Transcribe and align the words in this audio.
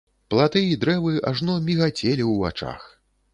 Платы 0.33 0.61
і 0.69 0.77
дрэвы 0.83 1.11
ажно 1.33 1.59
мігацелі 1.67 2.23
ў 2.31 2.33
вачах. 2.43 2.81